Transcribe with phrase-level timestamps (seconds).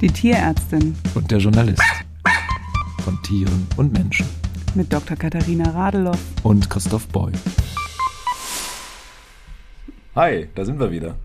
[0.00, 1.82] Die Tierärztin und der Journalist.
[3.02, 4.26] Von Tieren und Menschen.
[4.74, 5.16] mit Dr.
[5.16, 6.18] Katharina Radeloff.
[6.42, 7.32] Und Christoph Boy.
[10.16, 11.16] Hi, da sind wir wieder.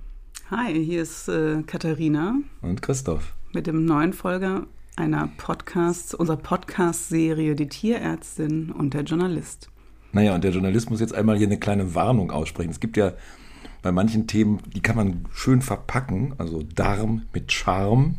[0.52, 3.34] Hi, hier ist äh, Katharina Und Christoph.
[3.54, 9.70] mit dem neuen Folge einer Podcast, unserer Podcast-Serie Die Tierärztin und der Journalist.
[10.12, 12.72] Naja, und der Journalist muss jetzt einmal hier eine kleine Warnung aussprechen.
[12.72, 13.14] Es gibt ja
[13.82, 16.34] bei manchen Themen, die kann man schön verpacken.
[16.38, 18.16] Also Darm mit Charme.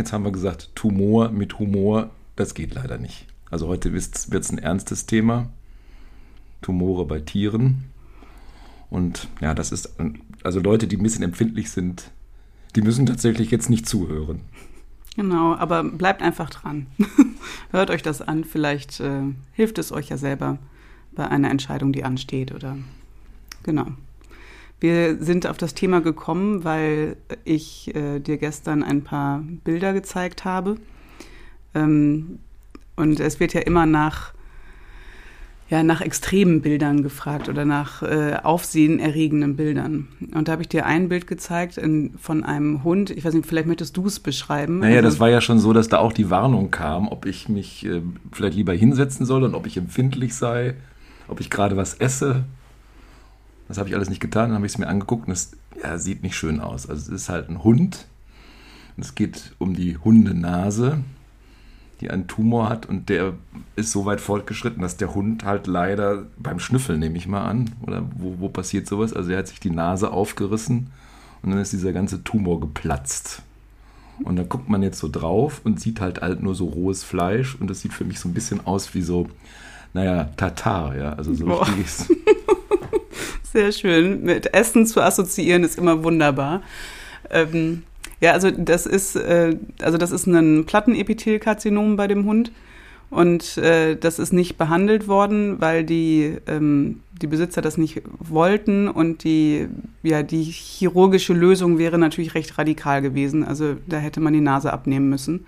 [0.00, 2.08] Jetzt haben wir gesagt, Tumor mit Humor.
[2.34, 3.26] Das geht leider nicht.
[3.50, 5.50] Also heute wird es ein ernstes Thema.
[6.62, 7.84] Tumore bei Tieren.
[8.88, 9.96] Und ja, das ist,
[10.42, 12.12] also Leute, die ein bisschen empfindlich sind,
[12.76, 14.40] die müssen tatsächlich jetzt nicht zuhören.
[15.16, 16.86] Genau, aber bleibt einfach dran.
[17.70, 20.56] Hört euch das an, vielleicht äh, hilft es euch ja selber
[21.12, 22.78] bei einer Entscheidung, die ansteht oder
[23.64, 23.88] genau.
[24.80, 30.44] Wir sind auf das Thema gekommen, weil ich äh, dir gestern ein paar Bilder gezeigt
[30.46, 30.76] habe.
[31.74, 32.38] Ähm,
[32.96, 34.32] und es wird ja immer nach,
[35.68, 40.08] ja, nach extremen Bildern gefragt oder nach äh, aufsehenerregenden Bildern.
[40.34, 43.10] Und da habe ich dir ein Bild gezeigt in, von einem Hund.
[43.10, 44.78] Ich weiß nicht, vielleicht möchtest du es beschreiben.
[44.80, 47.48] Naja, Also- das war ja schon so, dass da auch die Warnung kam, ob ich
[47.50, 48.00] mich äh,
[48.32, 50.74] vielleicht lieber hinsetzen soll und ob ich empfindlich sei,
[51.28, 52.44] ob ich gerade was esse.
[53.70, 55.96] Das habe ich alles nicht getan, dann habe ich es mir angeguckt und es ja,
[55.96, 56.90] sieht nicht schön aus.
[56.90, 58.08] Also es ist halt ein Hund.
[58.96, 61.04] Und es geht um die Hundenase,
[62.00, 63.34] die einen Tumor hat und der
[63.76, 67.70] ist so weit fortgeschritten, dass der Hund halt leider beim Schnüffeln, nehme ich mal an,
[67.82, 69.12] oder wo, wo passiert sowas?
[69.12, 70.90] Also er hat sich die Nase aufgerissen
[71.42, 73.42] und dann ist dieser ganze Tumor geplatzt.
[74.24, 77.54] Und da guckt man jetzt so drauf und sieht halt halt nur so rohes Fleisch
[77.54, 79.28] und das sieht für mich so ein bisschen aus wie so,
[79.94, 81.64] naja, Tatar, ja, also so Boah.
[81.68, 82.08] richtiges.
[83.52, 84.22] Sehr schön.
[84.22, 86.62] Mit Essen zu assoziieren ist immer wunderbar.
[87.30, 87.82] Ähm,
[88.20, 92.52] ja, also das ist, äh, also das ist ein Plattenepithelkarzinom bei dem Hund.
[93.10, 98.86] Und äh, das ist nicht behandelt worden, weil die, ähm, die Besitzer das nicht wollten.
[98.86, 99.66] Und die,
[100.04, 103.42] ja, die chirurgische Lösung wäre natürlich recht radikal gewesen.
[103.42, 105.44] Also da hätte man die Nase abnehmen müssen.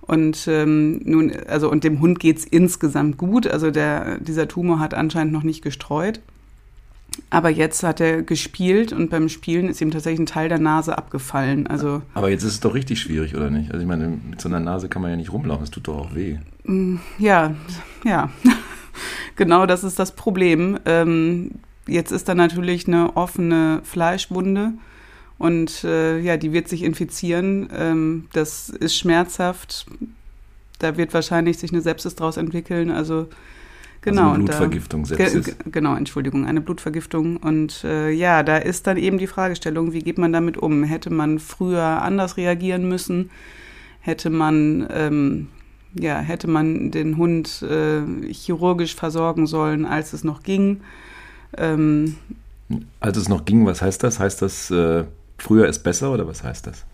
[0.00, 3.46] Und ähm, nun, also und dem Hund geht's insgesamt gut.
[3.46, 6.22] Also der, dieser Tumor hat anscheinend noch nicht gestreut.
[7.30, 10.96] Aber jetzt hat er gespielt und beim Spielen ist ihm tatsächlich ein Teil der Nase
[10.96, 11.66] abgefallen.
[11.66, 13.70] Also Aber jetzt ist es doch richtig schwierig, oder nicht?
[13.70, 15.98] Also ich meine, mit so einer Nase kann man ja nicht rumlaufen, das tut doch
[15.98, 16.38] auch weh.
[17.18, 17.54] ja,
[18.04, 18.30] ja,
[19.36, 20.78] genau das ist das Problem.
[20.84, 21.52] Ähm,
[21.86, 24.72] jetzt ist da natürlich eine offene Fleischwunde
[25.38, 27.68] und äh, ja, die wird sich infizieren.
[27.72, 29.86] Ähm, das ist schmerzhaft.
[30.80, 32.90] Da wird wahrscheinlich sich eine Sepsis draus entwickeln.
[32.90, 33.28] Also
[34.02, 34.20] genau.
[34.22, 35.44] also eine und Blutvergiftung, Ge Sepsis.
[35.46, 37.36] ge- genau, Entschuldigung, eine Blutvergiftung.
[37.38, 40.84] Und äh, ja, da ist dann eben die Fragestellung, wie geht man damit um?
[40.84, 43.30] Hätte man früher anders reagieren müssen?
[44.00, 45.48] Hätte man, ähm,
[45.94, 50.80] ja, hätte man den Hund äh, chirurgisch versorgen sollen, als es noch ging?
[51.56, 52.16] Ähm,
[53.00, 54.20] Als es noch ging, was heißt das?
[54.20, 55.04] Heißt das, äh,
[55.38, 56.84] früher ist besser oder was heißt das?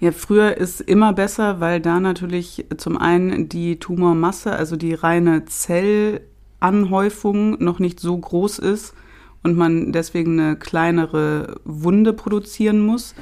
[0.00, 5.44] Ja, früher ist immer besser, weil da natürlich zum einen die Tumormasse, also die reine
[6.62, 8.94] Zellanhäufung noch nicht so groß ist
[9.42, 13.14] und man deswegen eine kleinere Wunde produzieren muss.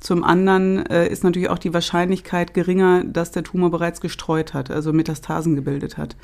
[0.00, 4.70] Zum anderen äh, ist natürlich auch die Wahrscheinlichkeit geringer, dass der Tumor bereits gestreut hat,
[4.70, 6.16] also Metastasen gebildet hat.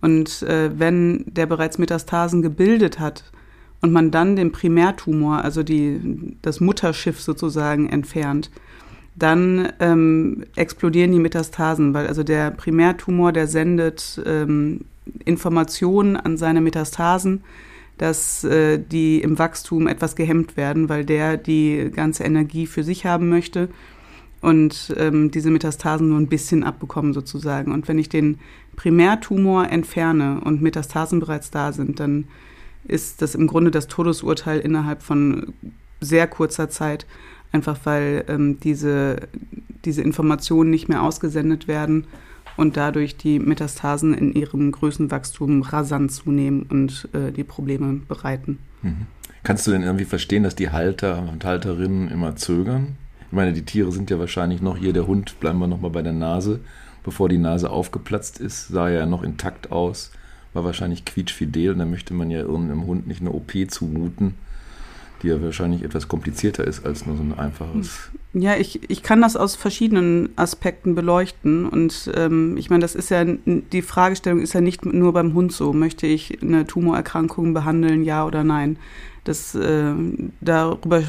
[0.00, 3.24] Und äh, wenn der bereits Metastasen gebildet hat
[3.82, 8.50] und man dann den Primärtumor, also die, das Mutterschiff sozusagen entfernt,
[9.16, 14.80] dann ähm, explodieren die Metastasen, weil also der Primärtumor, der sendet ähm,
[15.24, 17.42] Informationen an seine Metastasen,
[17.98, 23.04] dass äh, die im Wachstum etwas gehemmt werden, weil der die ganze Energie für sich
[23.04, 23.68] haben möchte
[24.40, 27.72] und ähm, diese Metastasen nur ein bisschen abbekommen sozusagen.
[27.72, 28.38] Und wenn ich den
[28.76, 32.26] Primärtumor entferne und Metastasen bereits da sind, dann
[32.84, 35.52] ist das im Grunde das Todesurteil innerhalb von
[36.00, 37.06] sehr kurzer Zeit,
[37.52, 39.28] einfach weil ähm, diese,
[39.84, 42.06] diese Informationen nicht mehr ausgesendet werden
[42.56, 48.58] und dadurch die Metastasen in ihrem Größenwachstum rasant zunehmen und äh, die Probleme bereiten.
[49.42, 52.96] Kannst du denn irgendwie verstehen, dass die Halter und Halterinnen immer zögern?
[53.26, 56.02] Ich meine, die Tiere sind ja wahrscheinlich noch hier, der Hund, bleiben wir nochmal bei
[56.02, 56.60] der Nase.
[57.02, 60.10] Bevor die Nase aufgeplatzt ist, sah er ja noch intakt aus,
[60.52, 64.34] war wahrscheinlich quietschfidel und da möchte man ja irgendeinem Hund nicht eine OP zumuten,
[65.22, 68.10] die ja wahrscheinlich etwas komplizierter ist als nur so ein einfaches.
[68.32, 71.66] Ja, ich, ich kann das aus verschiedenen Aspekten beleuchten.
[71.66, 75.52] Und ähm, ich meine, das ist ja, die Fragestellung ist ja nicht nur beim Hund
[75.52, 75.72] so.
[75.72, 78.76] Möchte ich eine Tumorerkrankung behandeln, ja oder nein?
[79.24, 79.94] Das, äh,
[80.40, 81.02] darüber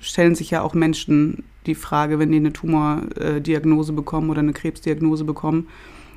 [0.00, 5.24] stellen sich ja auch Menschen die Frage, wenn die eine Tumordiagnose bekommen oder eine Krebsdiagnose
[5.24, 5.68] bekommen,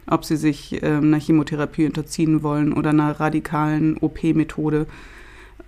[0.07, 4.88] ob sie sich ähm, einer Chemotherapie unterziehen wollen oder einer radikalen OP-Methode.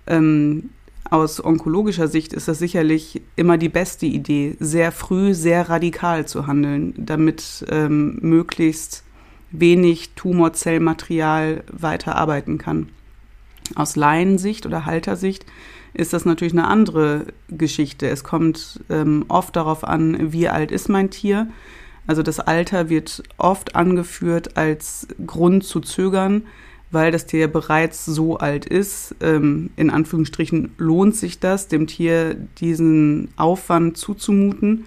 [0.08, 0.70] Ähm,
[1.10, 6.46] aus onkologischer Sicht ist das sicherlich immer die beste Idee, sehr früh, sehr radikal zu
[6.46, 9.04] handeln, damit ähm, möglichst
[9.50, 12.88] wenig Tumorzellmaterial weiterarbeiten kann.
[13.74, 15.46] Aus Laiensicht oder Haltersicht
[15.94, 18.08] ist das natürlich eine andere Geschichte.
[18.08, 21.48] Es kommt ähm, oft darauf an, wie alt ist mein Tier.
[22.06, 26.42] Also das Alter wird oft angeführt als Grund zu zögern,
[26.94, 29.14] weil das Tier bereits so alt ist.
[29.20, 34.86] Ähm, in Anführungsstrichen lohnt sich das, dem Tier diesen Aufwand zuzumuten.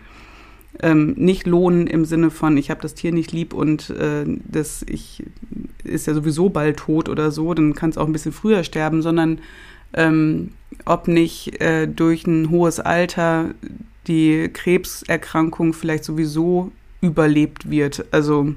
[0.82, 4.84] Ähm, nicht lohnen im Sinne von, ich habe das Tier nicht lieb und äh, das
[4.88, 5.24] ich,
[5.84, 9.02] ist ja sowieso bald tot oder so, dann kann es auch ein bisschen früher sterben,
[9.02, 9.40] sondern
[9.94, 10.52] ähm,
[10.86, 13.56] ob nicht äh, durch ein hohes Alter
[14.08, 16.72] die Krebserkrankung vielleicht sowieso
[17.02, 18.06] überlebt wird.
[18.12, 18.54] Also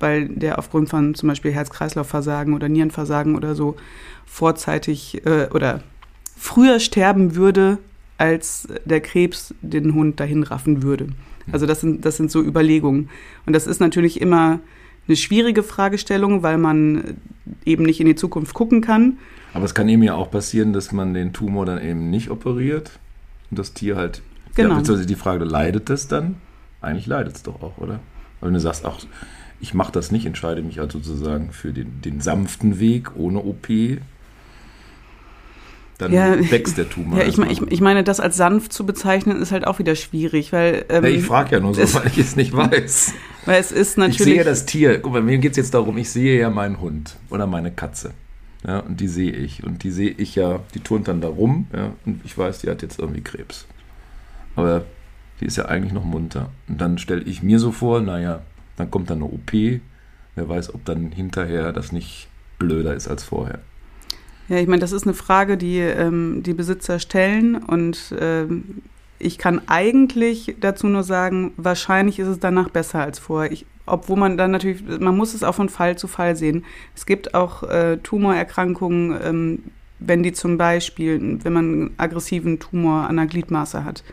[0.00, 3.76] weil der aufgrund von zum Beispiel Herz-Kreislauf-Versagen oder Nierenversagen oder so
[4.26, 5.82] vorzeitig äh, oder
[6.36, 7.78] früher sterben würde,
[8.16, 11.08] als der Krebs den Hund dahin raffen würde.
[11.50, 13.08] Also das sind, das sind so Überlegungen.
[13.46, 14.60] Und das ist natürlich immer
[15.06, 17.16] eine schwierige Fragestellung, weil man
[17.64, 19.18] eben nicht in die Zukunft gucken kann.
[19.54, 22.98] Aber es kann eben ja auch passieren, dass man den Tumor dann eben nicht operiert
[23.50, 24.20] und das Tier halt.
[24.54, 24.70] Genau.
[24.70, 26.36] Ja, beziehungsweise die Frage, leidet es dann?
[26.80, 28.00] Eigentlich leidet es doch auch, oder?
[28.40, 28.98] Weil wenn du sagst, ach,
[29.60, 33.68] ich mache das nicht, entscheide mich also sozusagen für den, den sanften Weg ohne OP,
[35.98, 37.18] dann Ja, wächst der Tumor.
[37.20, 39.96] Ja, ich, mein, ich, ich meine, das als sanft zu bezeichnen, ist halt auch wieder
[39.96, 43.14] schwierig, weil, ähm, Ja, ich frage ja nur so, es- weil ich es nicht weiß.
[43.46, 44.18] weil es ist Ich natürlich.
[44.34, 45.00] sehe das Tier.
[45.00, 48.12] Guck mal, mir geht es jetzt darum, ich sehe ja meinen Hund oder meine Katze.
[48.66, 49.64] Ja, und die sehe ich.
[49.64, 51.66] Und die sehe ich ja, die turnt dann da rum.
[51.74, 53.66] Ja, und ich weiß, die hat jetzt irgendwie Krebs.
[54.56, 54.84] Aber
[55.40, 56.50] die ist ja eigentlich noch munter.
[56.68, 58.42] Und dann stelle ich mir so vor, naja,
[58.78, 59.52] dann kommt dann eine OP.
[59.52, 62.28] Wer weiß, ob dann hinterher das nicht
[62.58, 63.58] blöder ist als vorher.
[64.48, 68.82] Ja, ich meine, das ist eine Frage, die ähm, die Besitzer stellen und ähm,
[69.18, 73.50] ich kann eigentlich dazu nur sagen, wahrscheinlich ist es danach besser als vorher.
[73.52, 76.64] Ich, obwohl man dann natürlich, man muss es auch von Fall zu Fall sehen.
[76.94, 79.62] Es gibt auch äh, Tumorerkrankungen, ähm,
[79.98, 84.04] wenn die zum Beispiel, wenn man einen aggressiven Tumor an der Gliedmaße hat,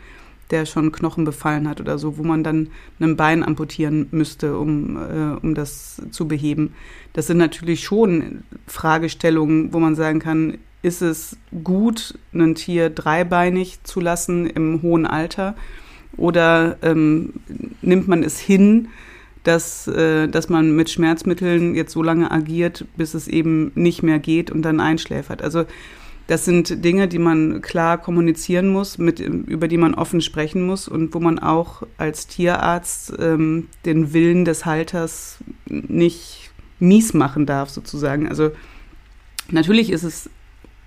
[0.50, 2.68] der schon Knochen befallen hat oder so, wo man dann
[3.00, 6.74] ein Bein amputieren müsste, um, äh, um das zu beheben.
[7.12, 13.82] Das sind natürlich schon Fragestellungen, wo man sagen kann, ist es gut, ein Tier dreibeinig
[13.82, 15.56] zu lassen im hohen Alter?
[16.16, 17.34] Oder ähm,
[17.82, 18.88] nimmt man es hin,
[19.42, 24.18] dass, äh, dass man mit Schmerzmitteln jetzt so lange agiert, bis es eben nicht mehr
[24.18, 25.42] geht und dann einschläfert?
[25.42, 25.64] Also
[26.26, 30.88] das sind Dinge, die man klar kommunizieren muss, mit, über die man offen sprechen muss
[30.88, 36.50] und wo man auch als Tierarzt ähm, den Willen des Halters nicht
[36.80, 38.28] mies machen darf, sozusagen.
[38.28, 38.50] Also
[39.50, 40.28] natürlich ist es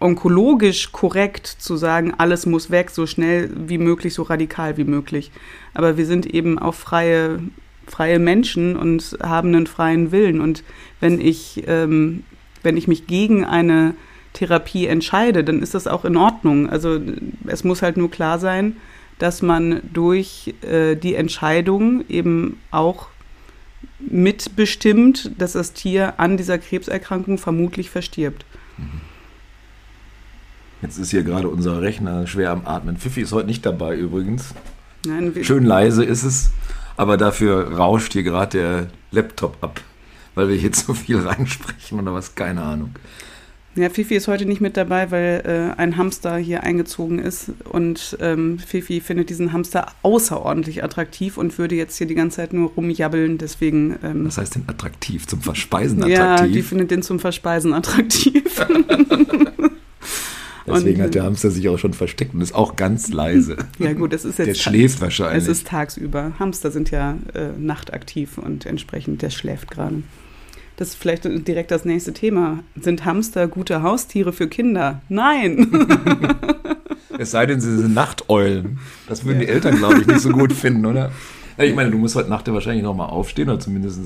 [0.02, 5.32] onkologisch korrekt zu sagen, alles muss weg, so schnell wie möglich, so radikal wie möglich.
[5.74, 7.40] Aber wir sind eben auch freie,
[7.88, 10.42] freie Menschen und haben einen freien Willen.
[10.42, 10.64] Und
[11.00, 12.24] wenn ich, ähm,
[12.62, 13.94] wenn ich mich gegen eine
[14.34, 16.70] Therapie entscheide, dann ist das auch in Ordnung.
[16.70, 17.00] Also
[17.48, 18.78] es muss halt nur klar sein,
[19.18, 23.08] dass man durch äh, die Entscheidung eben auch
[24.00, 28.46] mitbestimmt, dass das Tier an dieser Krebserkrankung vermutlich verstirbt.
[30.82, 32.98] Jetzt ist hier gerade unser Rechner schwer am Atmen.
[32.98, 34.54] Pfiffi ist heute nicht dabei übrigens.
[35.06, 36.52] Nein, Schön leise ist es,
[36.98, 39.82] aber dafür rauscht hier gerade der Laptop ab,
[40.36, 42.92] weil wir hier zu viel reinsprechen oder was, keine Ahnung.
[43.76, 48.18] Ja, Fifi ist heute nicht mit dabei, weil äh, ein Hamster hier eingezogen ist und
[48.20, 52.72] ähm, Fifi findet diesen Hamster außerordentlich attraktiv und würde jetzt hier die ganze Zeit nur
[52.72, 53.38] rumjabbeln.
[53.38, 55.28] Deswegen ähm, Was heißt denn attraktiv?
[55.28, 56.56] Zum Verspeisen ja, attraktiv?
[56.56, 58.44] die findet den zum Verspeisen attraktiv.
[60.68, 63.58] Deswegen und- hat der Hamster sich auch schon versteckt und ist auch ganz leise.
[63.80, 65.44] ja gut, es ist jetzt Der schläft wahrscheinlich.
[65.44, 66.34] Es ist tagsüber.
[66.40, 70.04] Hamster sind ja äh, nachtaktiv und entsprechend der schläft gerade.
[70.80, 72.60] Das ist vielleicht direkt das nächste Thema.
[72.80, 75.02] Sind Hamster gute Haustiere für Kinder?
[75.10, 75.68] Nein.
[77.18, 78.80] Es sei denn, sie sind Nachteulen.
[79.10, 79.48] Das würden Ja.
[79.48, 81.12] die Eltern, glaube ich, nicht so gut finden, oder?
[81.58, 84.00] Ja, ich meine, du musst heute Nacht ja wahrscheinlich nochmal aufstehen oder zumindest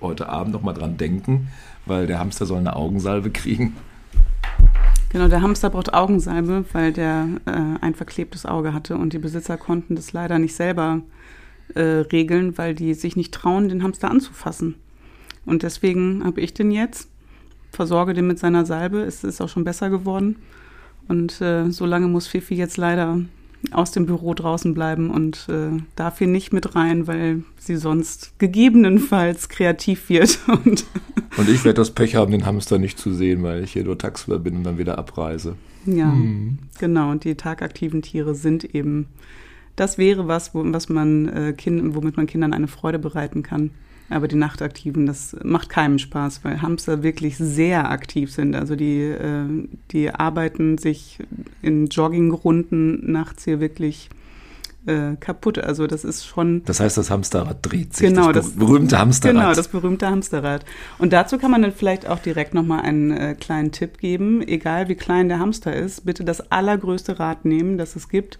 [0.00, 1.48] heute Abend nochmal dran denken,
[1.84, 3.74] weil der Hamster soll eine Augensalbe kriegen.
[5.10, 9.56] Genau, der Hamster braucht Augensalbe, weil der äh, ein verklebtes Auge hatte und die Besitzer
[9.56, 11.00] konnten das leider nicht selber
[11.74, 14.76] äh, regeln, weil die sich nicht trauen, den Hamster anzufassen.
[15.46, 17.08] Und deswegen habe ich den jetzt,
[17.70, 19.02] versorge den mit seiner Salbe.
[19.02, 20.36] Es ist auch schon besser geworden.
[21.08, 23.18] Und äh, so lange muss Fifi jetzt leider
[23.70, 28.38] aus dem Büro draußen bleiben und äh, darf hier nicht mit rein, weil sie sonst
[28.38, 30.38] gegebenenfalls kreativ wird.
[30.64, 30.84] Und,
[31.36, 33.98] und ich werde das Pech haben, den Hamster nicht zu sehen, weil ich hier nur
[33.98, 35.56] tagsüber bin und dann wieder abreise.
[35.84, 36.58] Ja, hm.
[36.78, 37.10] genau.
[37.10, 39.06] Und die tagaktiven Tiere sind eben,
[39.74, 43.70] das wäre was, wo, was man, äh, kind, womit man Kindern eine Freude bereiten kann.
[44.10, 48.54] Aber die Nachtaktiven, das macht keinem Spaß, weil Hamster wirklich sehr aktiv sind.
[48.54, 51.18] Also die, äh, die arbeiten sich
[51.62, 54.10] in Joggingrunden nachts hier wirklich
[54.86, 55.58] äh, kaputt.
[55.58, 56.62] Also das ist schon.
[56.64, 58.08] Das heißt, das Hamsterrad dreht sich.
[58.08, 59.34] Genau, das, berühmte Hamsterrad.
[59.34, 60.64] Genau, das berühmte Hamsterrad.
[60.98, 64.46] Und dazu kann man dann vielleicht auch direkt nochmal einen äh, kleinen Tipp geben.
[64.46, 68.38] Egal wie klein der Hamster ist, bitte das allergrößte Rad nehmen, das es gibt.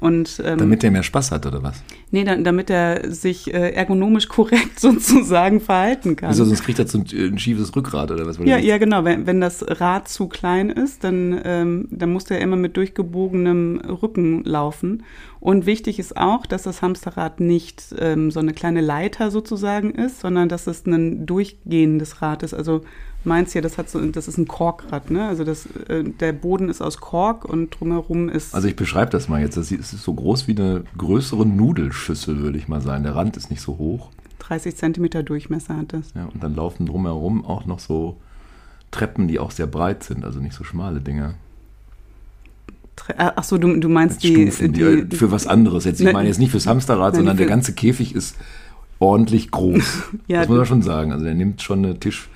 [0.00, 1.80] Und, ähm, damit der mehr Spaß hat, oder was?
[2.10, 6.30] Nee, da, damit er sich äh, ergonomisch korrekt sozusagen verhalten kann.
[6.30, 8.38] Wieso, sonst kriegt er so ein, ein schiefes Rückgrat, oder was?
[8.38, 9.04] Ja, ja, genau.
[9.04, 13.80] Wenn, wenn das Rad zu klein ist, dann, ähm, dann muss der immer mit durchgebogenem
[14.02, 15.04] Rücken laufen.
[15.38, 20.20] Und wichtig ist auch, dass das Hamsterrad nicht ähm, so eine kleine Leiter sozusagen ist,
[20.20, 22.54] sondern dass es ein durchgehendes Rad ist.
[22.54, 22.82] Also
[23.24, 25.28] meins hier, das hat so, das ist ein Korkrad, ne?
[25.28, 28.54] Also das, äh, der Boden ist aus Kork und drumherum ist.
[28.54, 29.56] Also ich beschreibe das mal jetzt.
[29.56, 33.04] Das ist so groß wie eine größere Nudelschüssel, würde ich mal sagen.
[33.04, 34.10] Der Rand ist nicht so hoch.
[34.40, 36.12] 30 Zentimeter Durchmesser hat das.
[36.14, 38.16] Ja, und dann laufen drumherum auch noch so
[38.90, 41.34] Treppen, die auch sehr breit sind, also nicht so schmale Dinge.
[43.08, 45.84] Äh, ach so, du, du meinst die, Stufen, die, die, Für was anderes.
[45.84, 48.36] Jetzt, ich ne, meine jetzt nicht fürs Hamsterrad, nein, sondern der ganze Käfig ist
[48.98, 50.02] ordentlich groß.
[50.28, 51.12] ja, das muss man schon sagen.
[51.12, 52.28] Also der nimmt schon eine Tisch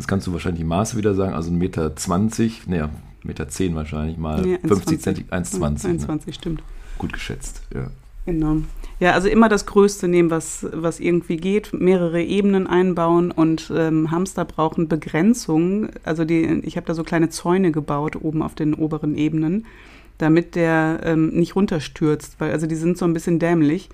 [0.00, 2.88] Jetzt kannst du wahrscheinlich die Maße wieder sagen, also 1,20 Meter, 20, naja,
[3.22, 6.06] Meter 10 wahrscheinlich mal nee, 50 Zentimeter, 1,20.
[6.06, 6.32] 1,20 ne?
[6.32, 6.62] stimmt.
[6.96, 7.88] Gut geschätzt, ja.
[8.24, 8.62] Genau.
[8.98, 14.10] Ja, also immer das Größte nehmen, was, was irgendwie geht, mehrere Ebenen einbauen und ähm,
[14.10, 15.90] Hamster brauchen Begrenzung.
[16.02, 19.66] Also die, ich habe da so kleine Zäune gebaut oben auf den oberen Ebenen,
[20.16, 23.90] damit der ähm, nicht runterstürzt, weil also die sind so ein bisschen dämlich.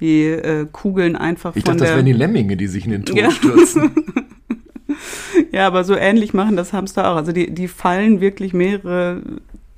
[0.00, 3.04] Die äh, kugeln einfach ich von dachte, das wären die Lemminge, die sich in den
[3.04, 3.30] Tod ja.
[3.30, 3.90] stürzen.
[5.52, 7.16] ja, aber so ähnlich machen das Hamster auch.
[7.16, 9.22] Also die, die fallen wirklich mehrere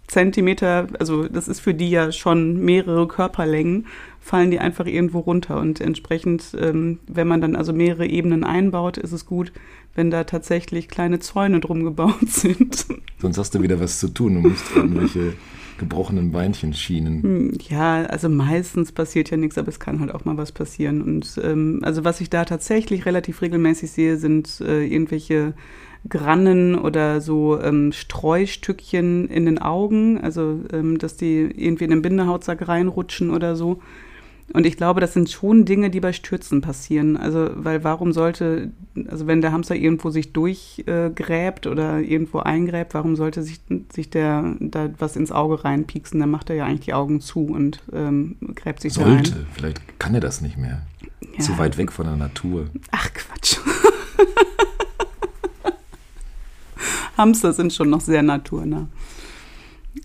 [0.07, 3.87] Zentimeter, also das ist für die ja schon mehrere Körperlängen,
[4.21, 5.59] fallen die einfach irgendwo runter.
[5.59, 9.53] Und entsprechend, ähm, wenn man dann also mehrere Ebenen einbaut, ist es gut,
[9.95, 12.87] wenn da tatsächlich kleine Zäune drum gebaut sind.
[13.19, 14.35] Sonst hast du wieder was zu tun.
[14.35, 15.33] Du musst irgendwelche
[15.79, 17.23] gebrochenen Beinchen schienen.
[17.23, 21.03] Hm, ja, also meistens passiert ja nichts, aber es kann halt auch mal was passieren.
[21.03, 25.55] Und ähm, also was ich da tatsächlich relativ regelmäßig sehe, sind äh, irgendwelche
[26.09, 32.03] Grannen oder so ähm, Streustückchen in den Augen, also ähm, dass die irgendwie in den
[32.03, 33.81] Bindehautsack reinrutschen oder so.
[34.53, 37.17] Und ich glaube, das sind schon Dinge, die bei Stürzen passieren.
[37.17, 38.71] Also, weil warum sollte,
[39.09, 43.61] also wenn der Hamster irgendwo sich durchgräbt äh, oder irgendwo eingräbt, warum sollte sich,
[43.93, 46.21] sich der da was ins Auge reinpieksen?
[46.21, 49.31] Dann macht er ja eigentlich die Augen zu und ähm, gräbt sich sollte.
[49.31, 49.47] da rein.
[49.53, 50.83] Vielleicht kann er das nicht mehr.
[51.39, 51.41] Ja.
[51.41, 52.67] Zu weit weg von der Natur.
[52.91, 53.59] Ach Quatsch.
[57.17, 58.89] Hamster sind schon noch sehr naturnah.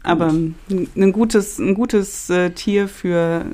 [0.03, 3.45] Aber ein gutes, ein gutes äh, Tier für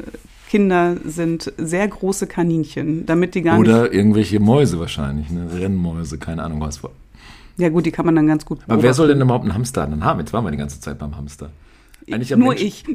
[0.53, 3.81] Kinder sind sehr große Kaninchen, damit die gar Oder nicht.
[3.89, 5.49] Oder irgendwelche Mäuse wahrscheinlich, ne?
[5.51, 6.79] Rennmäuse, keine Ahnung was.
[7.57, 8.59] Ja, gut, die kann man dann ganz gut.
[8.67, 10.19] Aber wer soll denn überhaupt einen Hamster dann haben?
[10.19, 11.49] Jetzt waren wir die ganze Zeit beim Hamster.
[12.07, 12.67] Eigentlich Nur Menschen.
[12.67, 12.85] ich.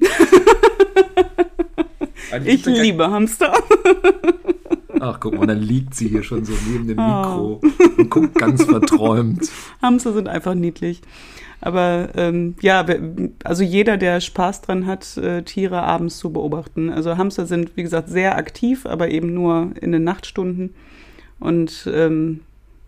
[2.44, 3.52] ich liebe Hamster.
[5.00, 7.82] Ach, guck mal, dann liegt sie hier schon so neben dem Mikro oh.
[7.96, 9.50] und guckt ganz verträumt.
[9.82, 11.02] Hamster sind einfach niedlich.
[11.60, 12.86] Aber ähm, ja,
[13.44, 16.90] also jeder, der Spaß dran hat, äh, Tiere abends zu beobachten.
[16.90, 20.74] Also Hamster sind, wie gesagt, sehr aktiv, aber eben nur in den Nachtstunden.
[21.40, 22.40] Und ähm,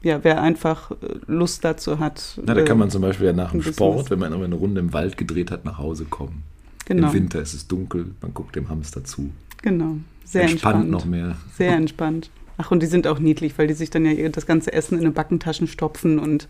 [0.02, 0.94] ja, wer einfach äh,
[1.26, 2.40] Lust dazu hat.
[2.44, 4.80] Na, da kann man äh, zum Beispiel ja nach dem Sport, wenn man eine Runde
[4.80, 6.42] im Wald gedreht hat, nach Hause kommen.
[6.86, 7.08] Genau.
[7.08, 9.30] Im Winter ist es dunkel, man guckt dem Hamster zu.
[9.62, 9.96] Genau.
[10.24, 10.84] Sehr entspannt.
[10.84, 11.36] entspannt noch mehr.
[11.56, 12.30] Sehr entspannt.
[12.60, 15.00] Ach, und die sind auch niedlich, weil die sich dann ja das ganze Essen in
[15.00, 16.46] eine Backentaschen stopfen und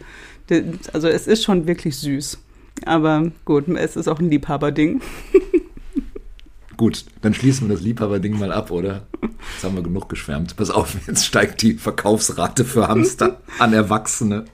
[0.49, 2.39] die, also es ist schon wirklich süß.
[2.85, 5.01] Aber gut, es ist auch ein Liebhaberding.
[6.77, 9.07] Gut, dann schließen wir das Liebhaberding mal ab, oder?
[9.53, 10.57] Jetzt haben wir genug geschwärmt.
[10.57, 14.47] Pass auf, jetzt steigt die Verkaufsrate für Hamster an Erwachsene.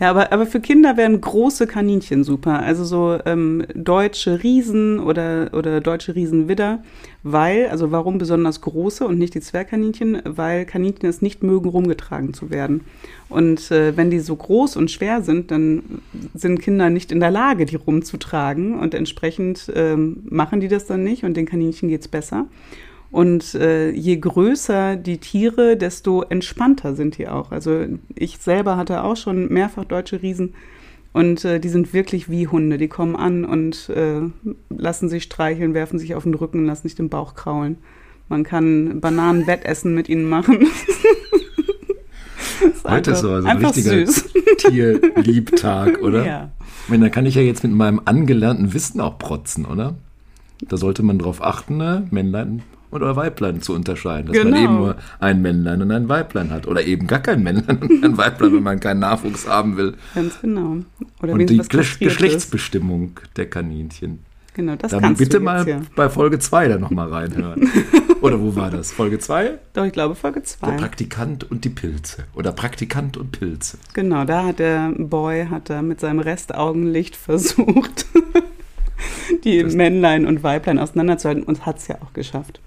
[0.00, 2.60] Ja, aber, aber für Kinder wären große Kaninchen super.
[2.60, 6.84] Also so ähm, deutsche Riesen oder, oder deutsche Riesenwidder.
[7.24, 10.22] Weil, also warum besonders große und nicht die Zwergkaninchen?
[10.24, 12.82] Weil Kaninchen es nicht mögen, rumgetragen zu werden.
[13.28, 15.82] Und äh, wenn die so groß und schwer sind, dann
[16.32, 18.78] sind Kinder nicht in der Lage, die rumzutragen.
[18.78, 22.46] Und entsprechend ähm, machen die das dann nicht und den Kaninchen geht's besser.
[23.10, 27.52] Und äh, je größer die Tiere, desto entspannter sind die auch.
[27.52, 30.54] Also ich selber hatte auch schon mehrfach deutsche Riesen
[31.14, 32.76] Und äh, die sind wirklich wie Hunde.
[32.76, 34.20] Die kommen an und äh,
[34.68, 37.78] lassen sich streicheln, werfen sich auf den Rücken, lassen sich den Bauch kraulen.
[38.28, 40.60] Man kann Bananenwettessen mit ihnen machen.
[42.60, 44.04] ist Heute ist so also ein richtiger
[44.58, 46.26] Tierliebtag, oder?
[46.26, 46.50] Ja.
[46.84, 49.94] Ich meine, da kann ich ja jetzt mit meinem angelernten Wissen auch protzen, oder?
[50.60, 52.06] Da sollte man darauf achten, ne?
[52.10, 54.32] Männlein oder Weiblein zu unterscheiden.
[54.32, 54.50] Dass genau.
[54.50, 56.66] man eben nur ein Männlein und ein Weiblein hat.
[56.66, 59.94] Oder eben gar kein Männlein und ein Weiblein, wenn man keinen Nachwuchs haben will.
[60.14, 60.78] Ganz genau.
[61.22, 63.36] Oder und die Geschlechtsbestimmung ist.
[63.36, 64.20] der Kaninchen.
[64.58, 65.80] Genau, das Dann kannst bitte du mal ja.
[65.94, 67.70] bei Folge 2 dann nochmal reinhören.
[68.20, 68.90] Oder wo war das?
[68.90, 69.56] Folge 2?
[69.72, 70.66] Doch, ich glaube Folge 2.
[70.66, 72.24] Der Praktikant und die Pilze.
[72.34, 73.78] Oder Praktikant und Pilze.
[73.94, 78.06] Genau, da hat der Boy hat er mit seinem Restaugenlicht versucht,
[79.44, 82.58] die das Männlein und Weiblein auseinanderzuhalten und hat es ja auch geschafft.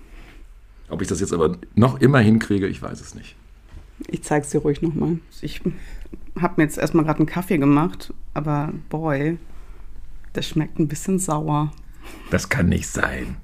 [0.91, 3.35] Ob ich das jetzt aber noch immer hinkriege, ich weiß es nicht.
[4.07, 5.19] Ich zeige es dir ruhig nochmal.
[5.41, 5.61] Ich
[6.39, 9.37] habe mir jetzt erstmal gerade einen Kaffee gemacht, aber boy,
[10.33, 11.71] das schmeckt ein bisschen sauer.
[12.29, 13.37] Das kann nicht sein.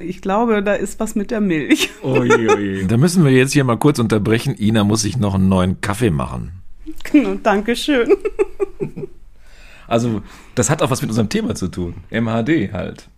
[0.00, 1.90] Ich glaube, da ist was mit der Milch.
[2.02, 2.84] Ui, ui.
[2.88, 4.56] Da müssen wir jetzt hier mal kurz unterbrechen.
[4.58, 6.62] Ina muss sich noch einen neuen Kaffee machen.
[7.04, 8.16] Genau, danke schön.
[9.88, 10.20] Also,
[10.56, 11.94] das hat auch was mit unserem Thema zu tun.
[12.10, 13.08] MHD halt.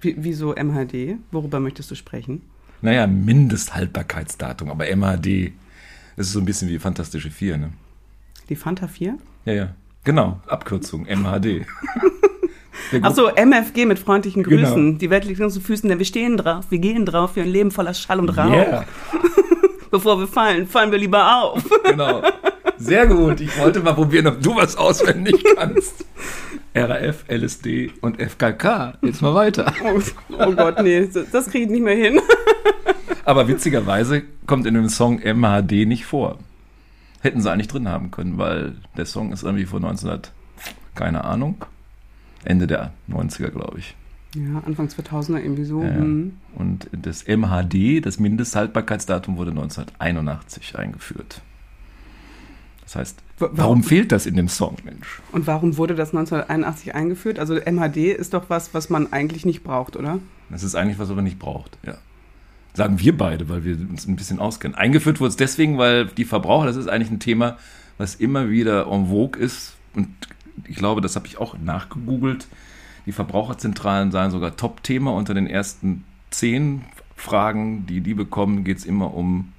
[0.00, 1.16] Wie, wieso MHD?
[1.30, 2.42] Worüber möchtest du sprechen?
[2.80, 4.70] Naja, Mindesthaltbarkeitsdatum.
[4.70, 5.52] Aber MHD,
[6.16, 7.72] das ist so ein bisschen wie Fantastische Vier, ne?
[8.48, 9.18] Die Fanta 4?
[9.44, 9.74] Ja, ja.
[10.04, 11.66] Genau, Abkürzung, MHD.
[13.02, 14.86] Achso, MFG mit freundlichen Grüßen.
[14.86, 14.98] Genau.
[14.98, 16.66] Die Welt liegt uns zu Füßen, denn wir stehen drauf.
[16.70, 18.50] Wir gehen drauf für ein Leben voller Schall und Rauch.
[18.50, 18.86] Yeah.
[19.90, 21.64] Bevor wir fallen, fallen wir lieber auf.
[21.84, 22.22] Genau.
[22.78, 23.40] Sehr gut.
[23.40, 26.04] Ich wollte mal probieren, ob du was auswendig kannst.
[26.78, 28.98] RAF, LSD und FKK.
[29.02, 29.72] Jetzt mal weiter.
[29.84, 30.00] Oh,
[30.38, 32.20] oh Gott, nee, das kriege ich nicht mehr hin.
[33.24, 36.38] Aber witzigerweise kommt in dem Song MHD nicht vor.
[37.20, 40.32] Hätten sie eigentlich drin haben können, weil der Song ist irgendwie von 1900,
[40.94, 41.64] keine Ahnung,
[42.44, 43.96] Ende der 90er, glaube ich.
[44.34, 45.82] Ja, Anfang 2000er irgendwie so.
[45.82, 46.34] Ja, mhm.
[46.54, 51.40] Und das MHD, das Mindesthaltbarkeitsdatum, wurde 1981 eingeführt.
[52.88, 55.20] Das heißt, warum, warum, fehlt das in dem Song, Mensch?
[55.30, 57.38] Und warum wurde das 1981 eingeführt?
[57.38, 60.20] Also MHD ist doch was, was man eigentlich nicht braucht, oder?
[60.48, 61.98] Das ist eigentlich was, was man nicht braucht, ja.
[62.72, 64.74] Sagen wir beide, weil wir uns ein bisschen auskennen.
[64.74, 67.58] Eingeführt wurde es deswegen, weil die Verbraucher, das ist eigentlich ein Thema,
[67.98, 69.74] was immer wieder en vogue ist.
[69.94, 70.08] Und
[70.66, 72.46] ich glaube, das habe ich auch nachgegoogelt.
[73.04, 78.86] Die Verbraucherzentralen seien sogar Top-Thema unter den ersten zehn Fragen, die die bekommen, geht es
[78.86, 79.52] immer um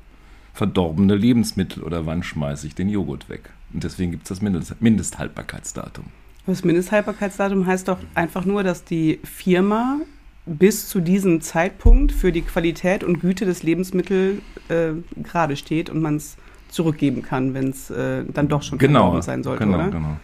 [0.60, 3.52] verdorbene Lebensmittel oder wann schmeiße ich den Joghurt weg.
[3.74, 6.04] Und deswegen gibt es das Mindest Mindesthaltbarkeitsdatum.
[6.46, 10.00] Das Mindesthaltbarkeitsdatum heißt doch einfach nur, dass die Firma
[10.46, 14.92] bis zu diesem Zeitpunkt für die Qualität und Güte des Lebensmittels äh,
[15.24, 16.36] gerade steht und man es
[16.68, 19.90] zurückgeben kann, wenn es äh, dann doch schon genau, sein sollte, genau, oder?
[19.92, 20.18] Genau.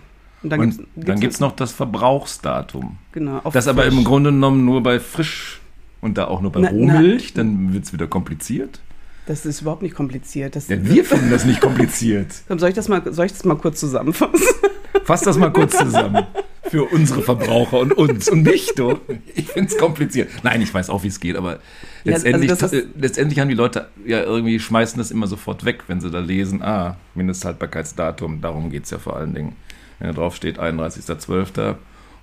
[0.43, 2.97] Und dann gibt es noch das Verbrauchsdatum.
[3.13, 3.41] Genau.
[3.53, 5.61] Das aber im Grunde genommen nur bei Frisch
[6.01, 8.81] und da auch nur bei na, Rohmilch, na, dann wird es wieder kompliziert.
[9.25, 10.55] Das ist überhaupt nicht kompliziert.
[10.55, 12.27] Das ja, wir finden das nicht kompliziert.
[12.57, 14.45] soll, ich das mal, soll ich das mal kurz zusammenfassen?
[15.03, 16.25] Fass das mal kurz zusammen.
[16.63, 18.99] Für unsere Verbraucher und uns und mich, du.
[19.35, 20.29] Ich finde es kompliziert.
[20.41, 21.59] Nein, ich weiß auch, wie es geht, aber
[22.03, 26.01] letztendlich, ja, also letztendlich haben die Leute ja irgendwie, schmeißen das immer sofort weg, wenn
[26.01, 29.55] sie da lesen, ah, Mindesthaltbarkeitsdatum, darum geht es ja vor allen Dingen.
[29.99, 31.75] Wenn da drauf steht 31.12.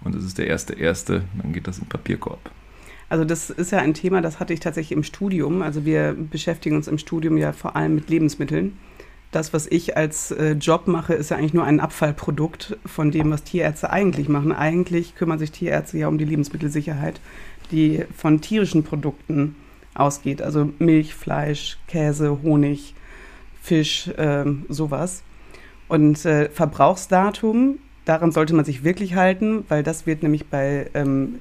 [0.02, 2.50] und es ist der 1.1., dann geht das in den Papierkorb.
[3.12, 5.60] Also das ist ja ein Thema, das hatte ich tatsächlich im Studium.
[5.60, 8.78] Also wir beschäftigen uns im Studium ja vor allem mit Lebensmitteln.
[9.32, 13.30] Das, was ich als äh, Job mache, ist ja eigentlich nur ein Abfallprodukt von dem,
[13.30, 14.50] was Tierärzte eigentlich machen.
[14.50, 17.20] Eigentlich kümmern sich Tierärzte ja um die Lebensmittelsicherheit,
[17.70, 19.56] die von tierischen Produkten
[19.92, 20.40] ausgeht.
[20.40, 22.94] Also Milch, Fleisch, Käse, Honig,
[23.60, 25.22] Fisch, äh, sowas.
[25.86, 31.40] Und äh, Verbrauchsdatum, daran sollte man sich wirklich halten, weil das wird nämlich bei ähm,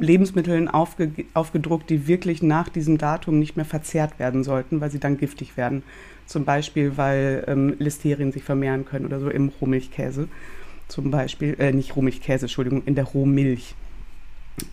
[0.00, 5.00] Lebensmitteln aufge aufgedruckt, die wirklich nach diesem Datum nicht mehr verzehrt werden sollten, weil sie
[5.00, 5.82] dann giftig werden.
[6.26, 10.28] Zum Beispiel, weil ähm, Listerien sich vermehren können oder so im Rohmilchkäse.
[10.88, 13.74] Zum Beispiel, äh, nicht Rohmilchkäse, Entschuldigung, in der Rohmilch.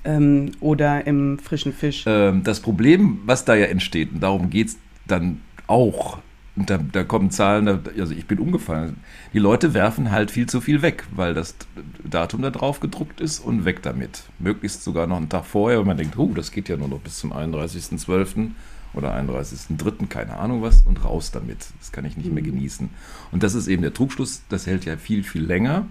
[0.03, 2.03] Ähm, oder im frischen Fisch.
[2.07, 6.19] Ähm, das Problem, was da ja entsteht, und darum geht es dann auch,
[6.65, 8.97] da, da kommen Zahlen, also ich bin umgefallen.
[9.33, 11.55] Die Leute werfen halt viel zu viel weg, weil das
[12.03, 14.23] Datum da drauf gedruckt ist und weg damit.
[14.39, 16.99] Möglichst sogar noch einen Tag vorher, und man denkt, oh, das geht ja nur noch
[16.99, 18.49] bis zum 31.12.
[18.93, 21.67] oder 31.03., keine Ahnung was, und raus damit.
[21.79, 22.47] Das kann ich nicht mehr mhm.
[22.47, 22.89] genießen.
[23.31, 25.85] Und das ist eben der Trugschluss, das hält ja viel, viel länger.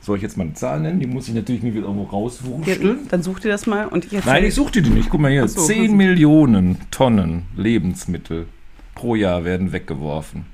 [0.00, 1.00] Soll ich jetzt mal eine Zahl nennen?
[1.00, 2.98] Die muss ich natürlich mir wieder irgendwo rauswurschteln.
[3.04, 5.08] Ja, dann such dir das mal und ich Nein, ich such dir die nicht.
[5.08, 8.46] Guck mal hier, so, 10 Millionen Tonnen Lebensmittel
[8.94, 10.46] pro Jahr werden weggeworfen.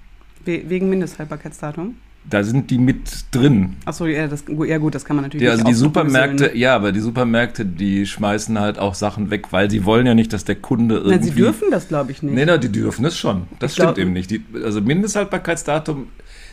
[0.45, 1.97] wegen Mindesthaltbarkeitsdatum?
[2.29, 3.77] da sind die mit drin.
[3.87, 5.73] Achso, ja, das, ja gut, das kann man natürlich Ja, also die.
[5.73, 10.15] Supermärkte, ja, aber die Supermärkte, die schmeißen halt auch Sachen weg, weil sie wollen ja
[10.15, 11.15] nicht, dass der Kunde irgendwie.
[11.15, 12.35] Nein, sie dürfen das, glaube ich, nicht.
[12.35, 13.45] Nee, na, die dürfen es schon.
[13.59, 14.31] Das Ich stimmt glaub- eben nicht.
[14.31, 16.09] Die, also Mindesthaltbarkeitsdatum,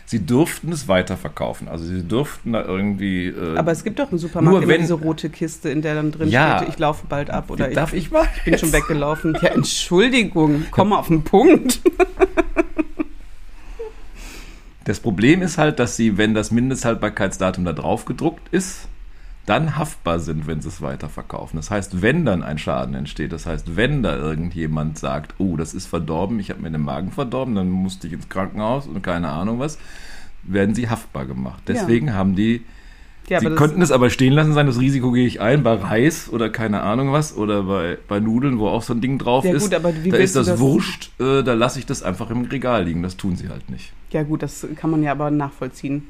[0.09, 1.67] sie durften es weiterverkaufen.
[1.67, 3.27] Also sie durften da irgendwie.
[3.27, 5.95] Äh, Aber es gibt doch im Supermarkt Nur immer wenn- diese rote Kiste, in der
[5.95, 6.57] dann drin Ja.
[6.57, 8.25] steht, ich laufe bald ab oder ich darf ich mal?
[8.45, 9.37] bin schon weggelaufen.
[9.41, 11.81] Ja, Entschuldigung, komm mal auf den Punkt.
[14.85, 18.87] Das Problem ist halt, dass sie, wenn das Mindesthaltbarkeitsdatum da drauf gedruckt ist,
[19.47, 21.57] dann haftbar sind, wenn sie es weiterverkaufen.
[21.57, 25.73] Das heißt, wenn dann ein Schaden entsteht, das heißt, wenn da irgendjemand sagt, oh, das
[25.73, 29.29] ist verdorben, ich habe mir den Magen verdorben, dann musste ich ins Krankenhaus und keine
[29.29, 29.79] Ahnung was,
[30.43, 31.63] werden sie haftbar gemacht.
[31.67, 31.73] Ja.
[31.75, 32.61] Deswegen haben die
[33.29, 36.29] Ja, Sie könnten es aber stehen lassen sein, das Risiko gehe ich ein bei Reis
[36.29, 39.53] oder keine Ahnung was oder bei, bei Nudeln, wo auch so ein Ding drauf Ja,
[39.53, 39.63] ist.
[39.63, 42.43] gut, aber wie da ist das, das- wurscht, äh, da lasse ich das einfach im
[42.45, 43.01] Regal liegen.
[43.03, 43.91] Das tun sie halt nicht.
[44.11, 46.03] ja gut, das kann man ja aber nachvollziehen.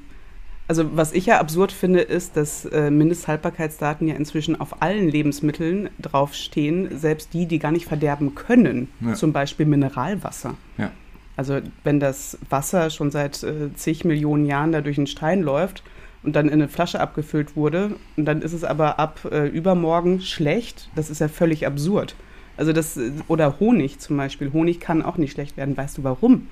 [0.67, 5.89] Also was ich ja absurd finde, ist, dass äh, Mindesthaltbarkeitsdaten ja inzwischen auf allen Lebensmitteln
[5.99, 8.89] draufstehen, selbst die, die gar nicht verderben können.
[8.99, 9.13] Ja.
[9.13, 10.55] Zum Beispiel Mineralwasser.
[10.77, 10.91] Ja.
[11.37, 15.83] Also wenn das Wasser schon seit äh, zig Millionen Jahren da durch einen Stein läuft
[16.23, 20.19] und dann in eine Flasche abgefüllt wurde und dann ist es aber ab äh, übermorgen
[20.19, 22.15] schlecht, das ist ja völlig absurd.
[22.57, 24.51] Also das, äh, oder Honig zum Beispiel.
[24.51, 25.77] Honig kann auch nicht schlecht werden.
[25.77, 26.47] Weißt du warum?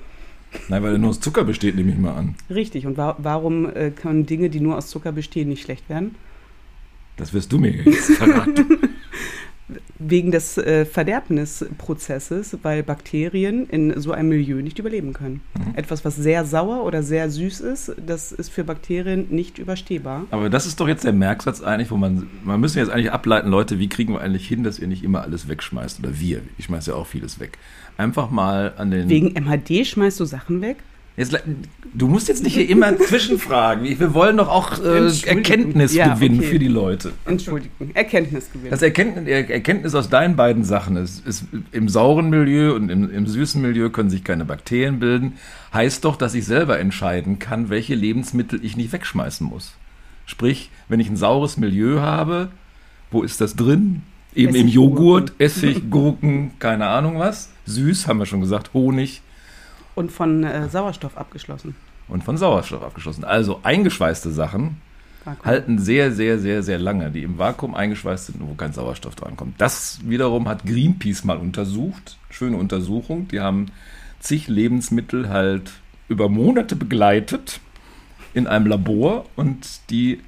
[0.70, 2.36] Nein, weil er nur aus Zucker besteht, nehme ich mal an.
[2.50, 2.86] Richtig.
[2.86, 6.16] Und wa warum äh, können Dinge, die nur aus Zucker bestehen, nicht schlecht werden?
[7.18, 8.66] Das wirst du mir jetzt verraten.
[9.98, 15.42] Wegen des äh, Verderbnisprozesses, weil Bakterien in so einem Milieu nicht überleben können.
[15.58, 15.76] Mhm.
[15.76, 20.26] Etwas, was sehr sauer oder sehr süß ist, das ist für Bakterien nicht überstehbar.
[20.30, 23.50] Aber das ist doch jetzt der Merksatz eigentlich, wo man, man müssen jetzt eigentlich ableiten,
[23.50, 25.98] Leute, wie kriegen wir eigentlich hin, dass ihr nicht immer alles wegschmeißt?
[26.00, 27.58] Oder wir, ich schmeiße ja auch vieles weg.
[27.98, 29.10] Einfach mal an den...
[29.10, 30.78] Wegen MHD schmeißt du Sachen weg?
[31.18, 31.34] Jetzt,
[31.94, 33.86] du musst jetzt nicht hier immer zwischenfragen.
[33.86, 35.08] Wir wollen doch auch äh.
[35.26, 36.48] Erkenntnis Ja, gewinnen okay.
[36.50, 37.14] für die Leute.
[37.24, 38.70] Entschuldigung, Erkenntnisgewinn.
[38.70, 43.10] Das Erkenntnis, Er- Erkenntnis aus deinen beiden Sachen ist, ist im sauren Milieu und im,
[43.10, 45.34] im süßen Milieu können sich keine Bakterien bilden.
[45.74, 49.74] Heißt doch, dass ich selber entscheiden kann, welche Lebensmittel ich nicht wegschmeißen muss.
[50.26, 52.50] Sprich, wenn ich ein saures Milieu habe,
[53.12, 54.02] wo ist das drin?
[54.34, 55.36] Eben im Essig, Joghurt, Gurken.
[55.46, 57.52] Essig, Gurken, keine Ahnung was.
[57.66, 59.22] Süß, haben wir schon gesagt, Honig
[59.96, 61.76] Und von äh, Sauerstoff abgeschlossen.
[62.08, 63.24] und von Sauerstoff abgeschlossen.
[63.24, 64.82] Also eingeschweißte Sachen
[65.24, 65.46] Vakuum.
[65.46, 69.16] halten sehr, sehr, sehr, sehr lange, die im Vakuum eingeschweißt sind und wo kein Sauerstoff
[69.16, 69.56] drankommt.
[69.60, 72.18] Das wiederum hat Greenpeace mal untersucht.
[72.30, 73.28] Schöne Untersuchung.
[73.30, 73.68] Die haben
[74.20, 75.72] zig Lebensmittel halt
[76.08, 77.60] über Monate begleitet
[78.36, 80.22] in einem Labor und die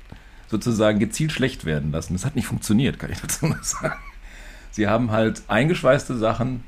[0.48, 2.14] sozusagen gezielt schlecht werden lassen.
[2.14, 4.00] Das hat nicht funktioniert, kann ich dazu nur sagen.
[4.72, 6.64] Sie haben halt eingeschweißte Sachen.